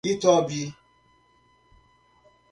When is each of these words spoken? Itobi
Itobi 0.09 0.61